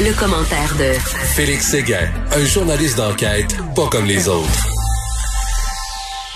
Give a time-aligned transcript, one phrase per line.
[0.00, 0.92] Le, commentaire de
[1.36, 4.66] Félix Séguin, un journaliste d'enquête pas comme les autres.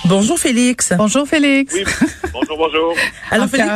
[0.09, 0.93] Bonjour Félix.
[0.97, 1.75] Bonjour Félix.
[1.75, 1.83] Oui,
[2.33, 2.95] bonjour, bonjour.
[3.33, 3.69] Alors Félix,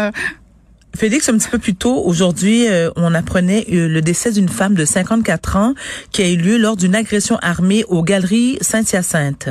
[0.95, 4.75] Félix, un petit peu plus tôt, aujourd'hui, euh, on apprenait euh, le décès d'une femme
[4.75, 5.75] de 54 ans
[6.13, 9.49] qui a eu lieu lors d'une agression armée aux Galeries Saint-Hyacinthe.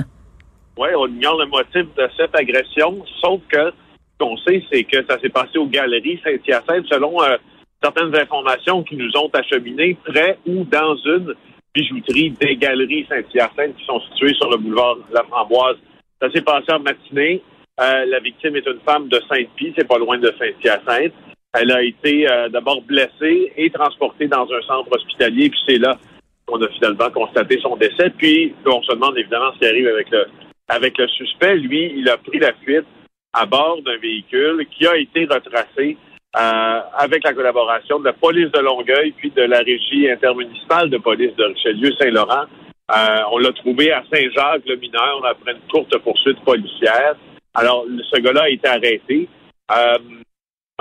[0.77, 5.05] Oui, on ignore le motif de cette agression, sauf que ce qu'on sait, c'est que
[5.09, 7.35] ça s'est passé aux Galeries Saint-Hyacinthe selon euh,
[7.81, 11.33] certaines informations qui nous ont acheminées près ou dans une
[11.73, 15.77] bijouterie des Galeries Saint-Hyacinthe qui sont situées sur le boulevard La Framboise.
[16.21, 17.41] Ça s'est passé en matinée.
[17.77, 21.13] la victime est une femme de Sainte-Pie, c'est pas loin de Saint-Hyacinthe.
[21.53, 25.97] Elle a été euh, d'abord blessée et transportée dans un centre hospitalier, puis c'est là
[26.45, 28.09] qu'on a finalement constaté son décès.
[28.17, 30.27] Puis on se demande évidemment ce qui arrive avec le
[30.69, 31.55] avec le suspect.
[31.55, 32.85] Lui, il a pris la fuite
[33.33, 35.97] à bord d'un véhicule qui a été retracé
[36.33, 40.97] euh, avec la collaboration de la police de Longueuil puis de la régie intermunicipale de
[40.97, 42.45] police de Richelieu-Saint-Laurent.
[42.89, 47.15] Euh, on l'a trouvé à Saint-Jacques, le mineur, après une courte poursuite policière.
[47.53, 49.27] Alors, ce gars-là a été arrêté.
[49.71, 49.97] Euh,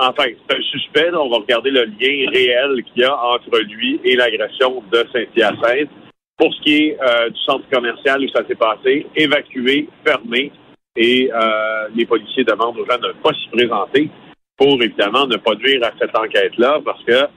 [0.03, 1.11] Enfin, c'est un suspect.
[1.13, 5.89] on va regarder le lien réel qu'il y a entre lui et l'agression de Saint-Hyacinthe.
[6.37, 6.97] Pour ce qui est
[7.29, 10.51] du centre commercial où ça s'est passé, évacué, fermé,
[10.95, 11.29] et
[11.93, 14.09] les policiers demandent aux gens de ne pas s'y présenter
[14.61, 17.27] pour évidemment ne pas nuire à cette enquête-là, parce que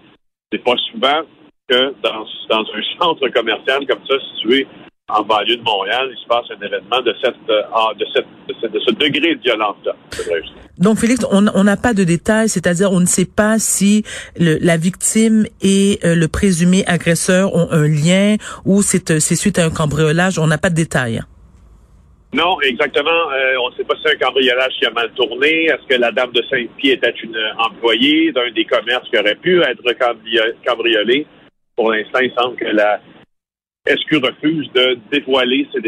[0.53, 1.23] c'est pas souvent
[1.67, 4.67] que dans, dans un centre commercial comme ça situé
[5.09, 7.63] en banlieue de Montréal, il se passe un événement de cette, euh,
[7.99, 9.95] de, ce degré de violence-là.
[10.79, 14.05] Donc, Félix, on n'a pas de détails, c'est-à-dire on ne sait pas si
[14.37, 19.65] la victime et euh, le présumé agresseur ont un lien ou c'est euh, suite à
[19.65, 20.39] un cambriolage.
[20.39, 21.23] On n'a pas de détails.
[22.35, 23.29] Non, exactement.
[23.63, 25.67] on ne sait pas si c'est un cambriolage qui a mal tourné.
[25.67, 29.63] Est-ce que la dame de Saint-Pierre était une employée d'un des commerces qui aurait pu
[29.63, 29.83] être
[30.67, 31.27] cambriolé?
[31.77, 33.01] Pour l'instant, il semble que la,
[33.87, 35.81] SQ refuse de dévoiler ces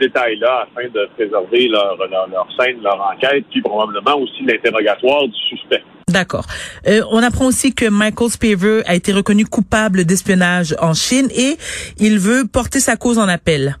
[0.00, 5.82] détails-là afin de préserver leur, leur, scène, leur enquête, puis probablement aussi l'interrogatoire du suspect.
[6.08, 6.46] D'accord.
[6.86, 11.56] Euh, on apprend aussi que Michael Spavor a été reconnu coupable d'espionnage en Chine et
[11.98, 13.76] il veut porter sa cause en appel.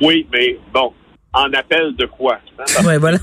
[0.00, 0.92] Oui, mais bon,
[1.32, 2.38] en appel de quoi?
[2.58, 2.98] Hein?
[2.98, 3.18] voilà.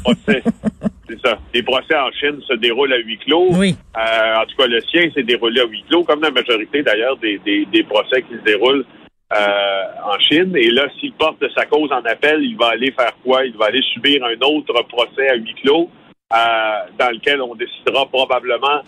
[1.08, 1.38] C'est ça.
[1.54, 3.50] Les procès en Chine se déroulent à huis clos.
[3.52, 3.76] Oui.
[3.96, 7.18] Euh, en tout cas, le sien s'est déroulé à huis clos, comme la majorité d'ailleurs
[7.18, 8.86] des, des, des procès qui se déroulent
[9.34, 10.56] euh, en Chine.
[10.56, 13.46] Et là, s'il porte sa cause en appel, il va aller faire quoi?
[13.46, 15.90] Il va aller subir un autre procès à huis clos
[16.34, 16.38] euh,
[16.98, 18.82] dans lequel on décidera probablement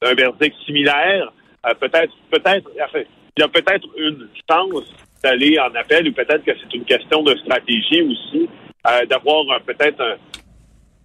[0.00, 1.32] d'un verdict similaire.
[1.80, 3.00] Peut-être, peut-être, enfin,
[3.36, 4.84] il y a peut-être une chance
[5.22, 8.48] d'aller en appel ou peut-être que c'est une question de stratégie aussi,
[9.08, 10.18] d'avoir peut-être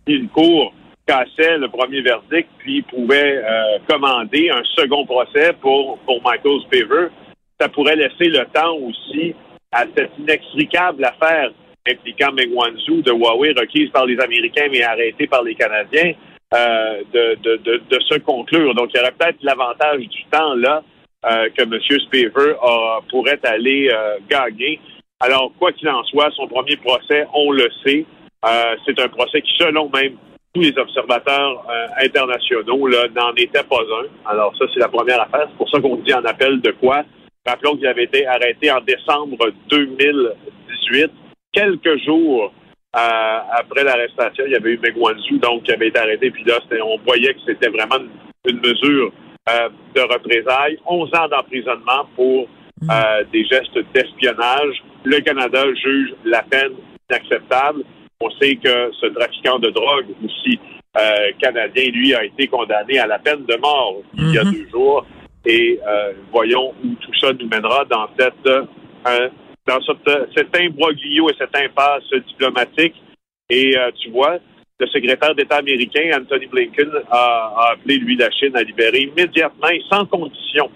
[0.08, 0.74] une cour
[1.08, 3.44] cassait le premier verdict puis pouvait
[3.88, 6.62] commander un second procès pour, pour Michael
[7.60, 9.34] ça pourrait laisser le temps aussi
[9.72, 11.52] à cette inextricable affaire
[11.88, 16.14] impliquant Meng Wanzhou de Huawei requise par les Américains mais arrêtée par les Canadiens
[16.54, 18.76] euh, de, de, de, se conclure.
[18.76, 20.84] Donc, il y aurait peut-être l'avantage du temps là
[21.26, 21.80] euh, que M.
[21.80, 24.80] Spavor pourrait aller euh, gagner.
[25.20, 28.06] Alors, quoi qu'il en soit, son premier procès, on le sait,
[28.86, 30.18] c'est un procès qui, selon même
[30.54, 31.66] tous les observateurs
[31.98, 34.30] internationaux, n'en était pas un.
[34.30, 35.48] Alors, ça, c'est la première affaire.
[35.50, 37.06] C'est pour ça qu'on dit en appel de quoi?
[37.46, 39.38] Rappelons qu'il avait été arrêté en décembre
[39.70, 41.12] 2018,
[41.54, 42.54] quelques jours
[42.96, 44.46] euh, après l'arrestation.
[44.46, 46.32] Il y avait eu Megwanzhou, donc, qui avait été arrêté.
[46.32, 47.98] Puis là, on voyait que c'était vraiment
[48.48, 49.12] une, mesure
[49.50, 50.78] euh, de représailles.
[50.86, 52.48] 11 ans d'emprisonnement pour
[52.82, 52.90] mm.
[52.90, 54.84] euh, des gestes d'espionnage.
[55.04, 56.74] Le Canada juge la peine
[57.10, 57.84] inacceptable.
[58.22, 60.60] On sait que ce trafiquant de drogue aussi
[61.42, 64.54] canadien, lui, a été condamné à la peine de mort il y a mm-hmm.
[64.54, 65.04] deux jours
[65.46, 69.30] et euh, voyons où tout ça nous mènera dans cette euh,
[69.66, 72.96] dans cette, cet imbroglio et cette impasse diplomatique.
[73.50, 74.40] Et euh, tu vois,
[74.84, 79.82] le secrétaire d'État américain, Anthony Blinken, a, appelé, lui, la Chine à libérer immédiatement et
[79.90, 80.70] sans condition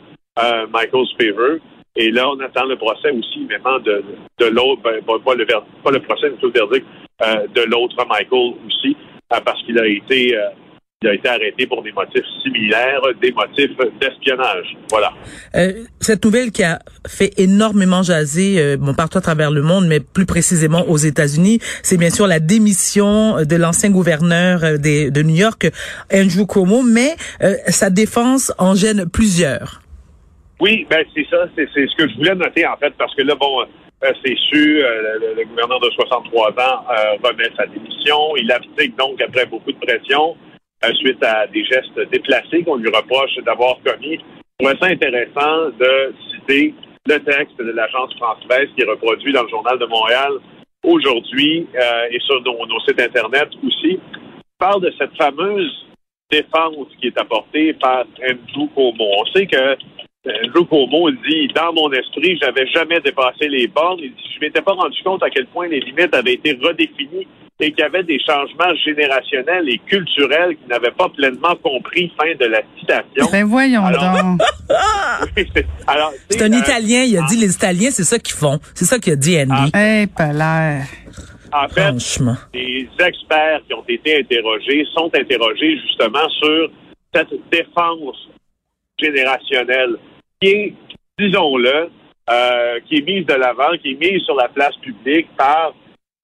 [0.72, 1.58] Michael Spavor.
[1.96, 6.00] Et là, on attend le procès aussi, vraiment, de, l'autre, ben, pas, le, pas le
[6.00, 6.86] procès, mais le verdict
[7.56, 8.96] de l'autre Michael aussi,
[9.30, 10.38] parce qu'il a été
[11.04, 14.76] il a été arrêté pour des motifs similaires, des motifs d'espionnage.
[14.90, 15.14] Voilà.
[15.54, 19.86] Euh, cette nouvelle qui a fait énormément jaser, euh, bon, partout à travers le monde,
[19.88, 25.22] mais plus précisément aux États-Unis, c'est bien sûr la démission de l'ancien gouverneur euh, de
[25.22, 25.68] New York,
[26.12, 27.12] Andrew Cuomo, mais
[27.44, 29.84] euh, sa défense en gêne plusieurs.
[30.60, 33.36] Oui, ben c'est ça, c'est ce que je voulais noter en fait, parce que là,
[33.36, 33.64] bon,
[34.02, 36.86] c'est sûr, le, le, gouverneur de 63 ans
[37.24, 38.36] remet sa démission.
[38.38, 40.36] Il abdique donc après beaucoup de pression.
[40.86, 44.20] Euh, suite à des gestes déplacés qu'on lui reproche d'avoir commis.
[44.60, 46.14] Je trouvais ça intéressant de
[46.48, 46.72] c'est
[47.08, 50.34] le texte de l'agence France-Presse qui est reproduit dans le Journal de Montréal
[50.84, 54.00] aujourd'hui euh, et sur nos, sites Internet aussi,
[54.60, 55.88] parle de cette fameuse
[56.30, 59.06] défense qui est apportée par Andrew Cuomo.
[59.20, 59.78] On sait que
[60.46, 64.00] Andrew Cuomo dit dans mon esprit, j'avais jamais dépassé les bornes.
[64.00, 67.28] Il dit, je m'étais pas rendu compte à quel point les limites avaient été redéfinies
[67.60, 72.12] et qu'il y avait des changements générationnels et culturels qui n'avaient pas pleinement compris.
[72.20, 73.26] Fin de la citation.
[73.32, 74.42] Ben voyons donc.
[76.30, 77.04] c'est un Italien.
[77.04, 78.60] Il a dit les Italiens, c'est ça qu'ils font.
[78.76, 79.72] C'est ça qu'il a dit Andy.
[79.74, 79.80] Ah.
[79.80, 80.08] Hey,
[81.52, 81.92] En fait,
[82.54, 86.70] les experts qui ont été interrogés sont interrogés justement sur
[87.14, 88.30] cette défense
[89.00, 89.96] générationnelle
[90.40, 90.74] qui est,
[91.18, 91.90] disons-le,
[92.30, 95.74] euh, qui est mise de l'avant, qui est mise sur la place publique par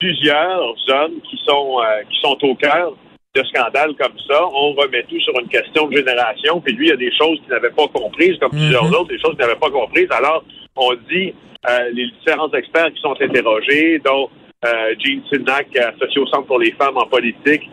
[0.04, 2.94] plusieurs hommes qui sont euh, qui sont au cœur
[3.36, 4.46] de scandales comme ça.
[4.54, 7.40] On remet tout sur une question de génération, puis lui, il y a des choses
[7.40, 8.96] qu'il n'avait pas comprises, comme plusieurs mhm.
[8.96, 10.10] autres, des choses qu'il n'avait pas comprises.
[10.12, 10.44] Alors,
[10.76, 11.34] on dit
[11.70, 14.30] euh, les différents experts qui sont interrogés, dont
[14.66, 17.64] euh, Jean Sinnack, associée au Centre pour les femmes en politique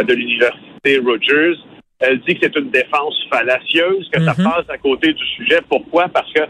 [0.00, 1.58] de l'Université Rogers,
[1.98, 4.44] elle dit que c'est une défense fallacieuse, que ça mhm.
[4.44, 5.58] passe à côté du sujet.
[5.68, 6.08] Pourquoi?
[6.08, 6.42] Parce que,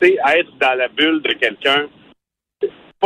[0.00, 1.86] c'est être dans la bulle de quelqu'un,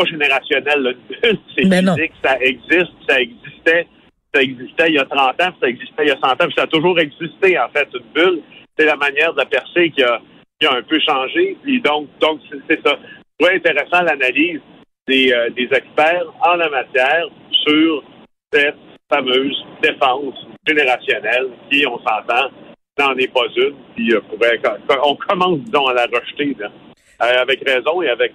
[0.00, 3.86] pas générationnel, c'est physique, ça existe, ça existait,
[4.34, 6.54] ça existait il y a 30 ans, ça existait il y a 100 ans, puis
[6.56, 8.40] ça a toujours existé, en fait, une bulle.
[8.78, 10.20] C'est la manière de percer qui a,
[10.58, 11.56] qui a un peu changé.
[11.62, 12.98] Puis donc, donc c'est ça.
[13.38, 14.60] C'est intéressant l'analyse
[15.06, 18.04] des, euh, des experts en la matière sur
[18.52, 18.76] cette
[19.12, 20.34] fameuse défense
[20.66, 22.50] générationnelle qui, on s'entend,
[22.98, 23.74] n'en est pas une.
[23.96, 24.60] Puis euh, pourrait,
[25.04, 26.70] on commence, disons, à la rejeter là,
[27.22, 28.32] euh, avec raison et avec,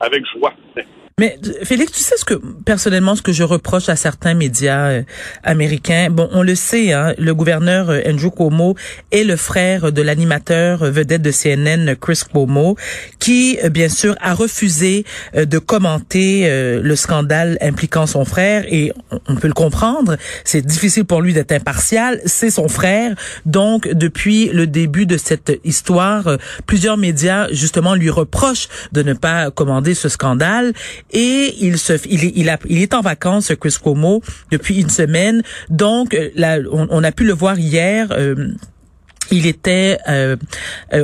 [0.00, 0.54] avec joie.
[1.20, 2.34] Mais Félix, tu sais ce que
[2.64, 5.02] personnellement ce que je reproche à certains médias euh,
[5.44, 6.08] américains?
[6.10, 8.74] Bon, on le sait, hein, le gouverneur euh, Andrew Cuomo
[9.12, 12.76] est le frère de l'animateur euh, vedette de CNN Chris Cuomo,
[13.20, 16.48] qui bien sûr a refusé de commenter
[16.82, 18.92] le scandale impliquant son frère et
[19.28, 20.16] on peut le comprendre.
[20.44, 22.20] C'est difficile pour lui d'être impartial.
[22.26, 23.14] C'est son frère,
[23.46, 29.50] donc depuis le début de cette histoire, plusieurs médias justement lui reprochent de ne pas
[29.50, 30.72] commander ce scandale
[31.14, 35.42] et il se il il, a, il est en vacances Chris Cuomo depuis une semaine.
[35.70, 38.52] Donc euh, là on, a pu le voir hier euh,
[39.30, 40.36] il était euh,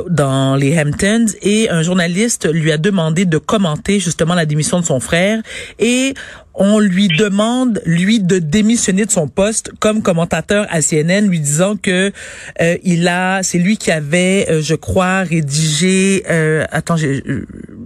[0.08, 4.84] dans les Hamptons et un journaliste lui a demandé de commenter justement la démission de
[4.84, 5.40] son frère.
[5.78, 6.14] Et
[6.54, 11.76] on lui demande lui de démissionner de son poste comme commentateur à CNN, lui disant
[11.76, 12.12] que
[12.60, 16.24] euh, il a, c'est lui qui avait, euh, je crois, rédigé.
[16.28, 17.22] Euh, attends, j'ai,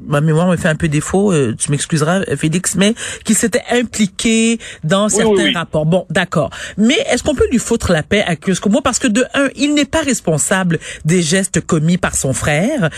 [0.06, 1.32] ma mémoire me fait un peu défaut.
[1.54, 2.94] tu m'excuseras, Félix, mais
[3.24, 5.86] qui s'était impliqué dans certains rapports.
[5.86, 6.50] Bon, d'accord.
[6.76, 8.34] Mais est-ce qu'on peut lui foutre la paix à
[8.68, 12.90] Moi, parce que de un, il n'est pas responsable des gestes commis par son frère.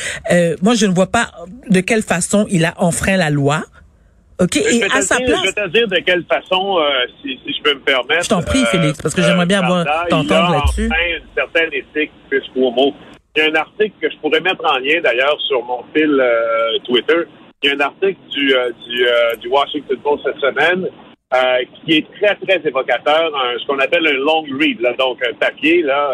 [0.63, 1.33] moi, je ne vois pas
[1.69, 3.65] de quelle façon il a enfreint la loi.
[4.39, 4.57] OK.
[4.57, 5.41] Et à sa place.
[5.41, 8.25] Je vais te dire de quelle façon, euh, si, si, je peux me permettre.
[8.25, 10.89] Je t'en prie, euh, Félix, parce que j'aimerais bien avoir t'entendre là-dessus.
[10.91, 12.95] Enfin, une certaine éthique, plus mots.
[13.35, 16.11] Il y a un article que je pourrais mettre en lien, d'ailleurs, sur mon fil
[16.21, 17.25] euh, Twitter.
[17.63, 19.07] Il y a un article du, du,
[19.41, 20.87] du Washington Post cette semaine
[21.85, 25.83] qui est très, très évocateur, ce qu'on appelle un long read, là, donc un papier,
[25.83, 26.13] là,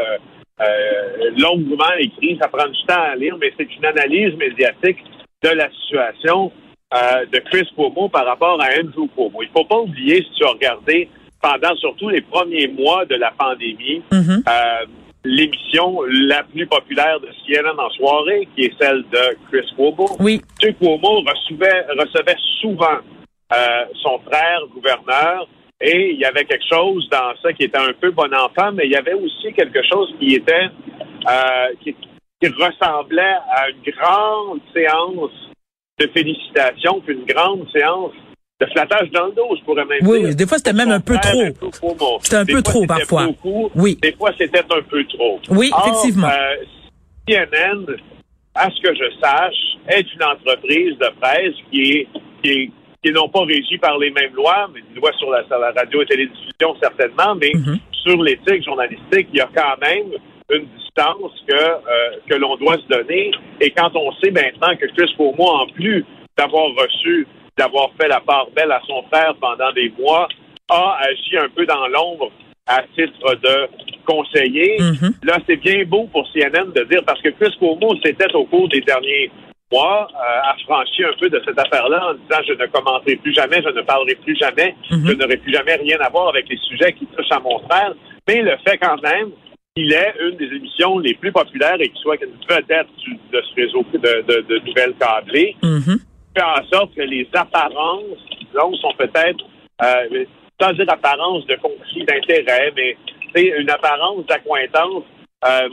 [1.36, 2.38] longuement écrit.
[2.40, 4.98] Ça prend du temps à lire, mais c'est une analyse médiatique
[5.42, 6.52] de la situation
[6.94, 9.42] euh, de Chris Cuomo par rapport à Andrew Cuomo.
[9.42, 11.08] Il faut pas oublier, si tu as regardé
[11.40, 14.42] pendant surtout les premiers mois de la pandémie, mm-hmm.
[14.46, 14.86] euh,
[15.24, 20.06] l'émission la plus populaire de CNN en soirée, qui est celle de Chris Cuomo.
[20.20, 20.42] Oui.
[20.62, 20.74] M.
[20.74, 22.98] Cuomo recevait, recevait souvent
[23.52, 25.48] euh, son frère gouverneur
[25.80, 28.84] et il y avait quelque chose dans ça qui était un peu bon enfant, mais
[28.84, 30.68] il y avait aussi quelque chose qui était
[31.80, 31.96] qui,
[32.40, 35.51] qui ressemblait à une grande séance
[36.02, 38.12] de félicitations, puis une grande séance
[38.60, 40.28] de flattage dans le dos, je pourrais même oui, dire.
[40.28, 41.70] Oui, des fois, c'était même un peu trop.
[42.22, 43.28] C'était un peu trop, parfois.
[43.74, 43.98] oui.
[44.02, 45.40] Des fois, c'était un peu trop.
[45.50, 46.28] Oui, effectivement.
[46.28, 46.56] Euh,
[47.28, 47.86] CNN,
[48.54, 52.08] à ce que je sache, est une entreprise de presse qui est,
[52.42, 52.70] qui est
[53.04, 56.02] qui n'ont pas régi par les mêmes lois, mais des lois sur la, la radio
[56.02, 57.78] et télévision certainement, mais mm-hmm.
[57.90, 60.12] sur l'éthique journalistique, il y a quand même
[60.50, 63.30] une distance que, euh, que l'on doit se donner.
[63.60, 66.04] Et quand on sait maintenant que Chris moi, en plus
[66.36, 70.28] d'avoir reçu, d'avoir fait la part belle à son frère pendant des mois,
[70.68, 72.30] a agi un peu dans l'ombre
[72.66, 73.68] à titre de
[74.06, 74.78] conseiller.
[74.78, 75.26] Mm-hmm.
[75.26, 78.68] Là, c'est bien beau pour CNN de dire, parce que Chris Cuomo, c'était au cours
[78.68, 79.30] des derniers
[79.70, 83.62] mois, euh, affranchi un peu de cette affaire-là en disant je ne commenterai plus jamais,
[83.62, 85.08] je ne parlerai plus jamais, mm-hmm.
[85.08, 87.94] je n'aurai plus jamais rien à voir avec les sujets qui touchent à mon frère.
[88.28, 89.30] Mais le fait quand même
[89.76, 92.88] qu'il ait une des émissions les plus populaires et qu'il soit une vedette
[93.32, 95.98] de ce réseau de, de, de nouvelles câblées, Mhm.
[96.36, 99.44] fait en sorte que les apparences, disons, sont peut-être,
[99.82, 100.24] euh,
[100.60, 102.96] sans dire apparence de conflit d'intérêt, mais
[103.34, 105.04] c'est une apparence d'accointance
[105.46, 105.68] euh,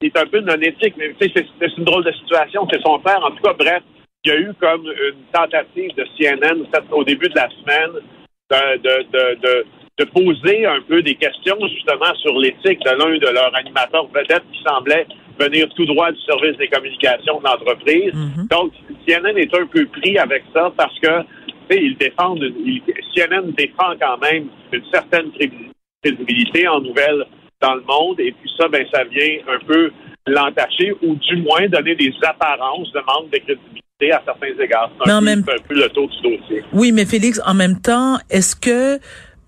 [0.00, 0.94] qui est un peu non éthique.
[0.96, 2.66] Mais c'est une drôle de situation.
[2.70, 3.24] C'est son père.
[3.24, 3.82] En tout cas, bref,
[4.24, 8.02] il y a eu comme une tentative de CNN au début de la semaine
[8.50, 9.66] de, de, de, de,
[9.98, 14.44] de poser un peu des questions justement sur l'éthique de l'un de leurs animateurs vedettes
[14.52, 15.06] qui semblait
[15.40, 18.12] venir tout droit du service des communications de l'entreprise.
[18.12, 18.46] Mhm.
[18.50, 18.72] Donc,
[19.06, 22.82] CNN est un peu pris avec ça parce que, tu sais, ils défendent, ils-
[23.14, 25.70] CNN défend quand même une certaine crédi-
[26.02, 27.24] crédibilité en nouvelles
[27.62, 29.90] dans le monde et puis ça, ben, ça vient un peu
[30.26, 34.90] l'entacher ou du moins donner des apparences de manque de crédibilité à certains égards.
[35.04, 36.62] C'est un, même- un peu le tour du dossier.
[36.74, 38.98] Oui, mais Félix, en même temps, est-ce que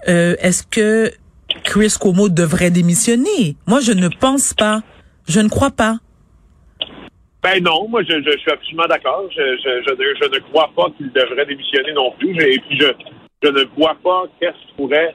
[0.09, 1.11] euh, est-ce que
[1.65, 3.57] Chris Cuomo devrait démissionner?
[3.67, 4.83] Moi, je ne pense pas.
[5.27, 5.97] Je ne crois pas.
[7.43, 9.25] Ben non, moi je, je, je suis absolument d'accord.
[9.35, 12.31] Je, ne- je ne crois pas qu'il devrait démissionner non plus.
[12.43, 12.87] Et puis je,
[13.43, 15.15] je ne vois pas qu'est-ce qui pourrait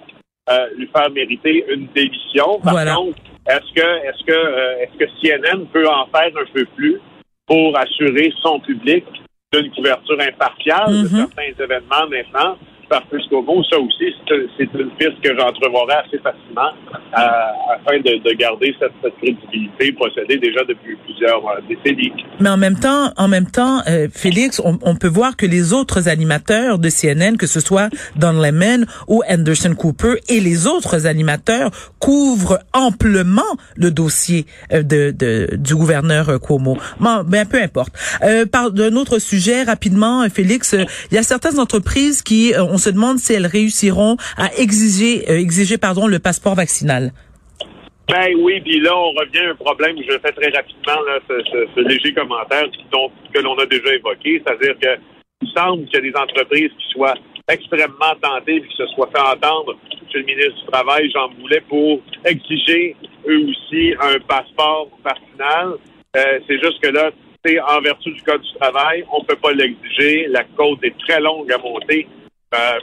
[0.49, 2.59] euh, lui faire mériter une démission.
[2.63, 2.95] Par Voilà.
[2.95, 3.17] contre,
[3.49, 6.97] est-ce que est-ce que euh, est-ce que CNN peut en faire un peu plus
[7.45, 9.03] pour assurer son public
[9.51, 11.27] d'une couverture impartiale de Mhm.
[11.27, 12.57] certains événements maintenant?
[12.93, 16.69] Par plus mot, ça aussi, c'est une piste que j'entrevoirais assez facilement
[17.17, 22.13] euh, afin de, de garder cette, cette crédibilité procédée déjà depuis plusieurs euh, décennies.
[22.39, 25.73] Mais en même temps, en même temps, euh, Félix, on, on peut voir que les
[25.73, 31.07] autres animateurs de CNN, que ce soit Don Lemon ou Anderson Cooper et les autres
[31.07, 33.41] animateurs, couvrent amplement
[33.75, 36.77] le dossier euh, de, de- du gouverneur euh, Cuomo.
[36.99, 37.93] Bon, ben peu importe.
[38.23, 40.75] Euh, par d'un autre sujet, rapidement, Félix,
[41.11, 45.29] il y a certaines entreprises qui, euh, on se demande si elles réussiront à exiger,
[45.29, 47.11] euh, exiger pardon, le passeport vaccinal.
[48.09, 51.79] Ben oui, puis là, on revient à un problème, je fais très rapidement, là, ce,
[51.79, 54.99] léger commentaire dont, que l'on a déjà évoqué, c'est-à-dire que
[55.41, 57.15] il semble qu'il y a des entreprises qui soient
[57.49, 59.75] extrêmement tentées et qui se soient fait entendre
[60.11, 62.95] chez le ministre du Travail, Jean Boulet, pour exiger
[63.27, 65.75] eux aussi un passeport vaccinal.
[66.15, 67.11] Euh, c'est juste que là,
[67.43, 70.27] c'est en vertu du Code du travail, on ne peut pas l'exiger.
[70.29, 72.07] La côte est très longue à monter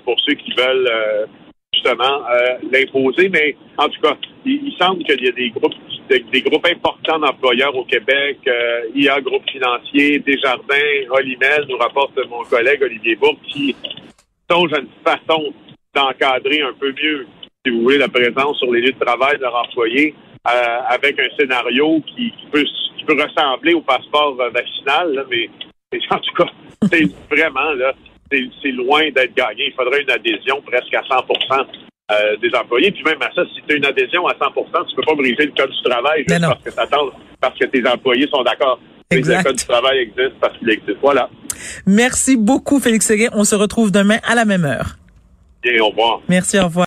[0.04, 1.26] pour ceux qui veulent euh,
[1.72, 3.28] justement euh, l'imposer.
[3.28, 5.74] Mais en tout cas, il, semble qu'il y a des groupes
[6.08, 12.42] des, groupes importants d'employeurs au Québec, euh, IA Groupe Financier, Desjardins, Olimel, nous rapporte mon
[12.44, 13.76] collègue Olivier Bourg, qui
[14.50, 15.52] songe à une façon
[15.94, 17.26] d'encadrer un peu mieux,
[17.64, 20.14] si vous voulez, la présence sur les lieux de travail de leurs employés
[20.48, 22.64] euh, avec un scénario qui, peut,
[23.08, 25.48] ressembler au passeport vaccinal, mais,
[25.92, 26.50] mais en tout cas,
[26.90, 27.92] c'est vraiment là,
[28.30, 29.68] c'est loin d'être gagné.
[29.68, 31.24] Il faudrait une adhésion presque à 100
[32.12, 32.90] euh, des employés.
[32.90, 34.52] Puis même à ça, si tu as une adhésion à 100
[34.88, 38.28] tu peux pas briser le code du travail juste parce que parce que tes employés
[38.28, 38.80] sont d'accord.
[39.10, 39.38] Mais.
[39.38, 40.98] Le code du travail existe parce qu'il existe.
[41.02, 41.28] Voilà.
[41.86, 43.28] Merci beaucoup, Félix Séguin.
[43.32, 44.96] On se retrouve demain à la même heure.
[45.62, 46.20] Bien, au revoir.
[46.28, 46.86] Merci, au revoir.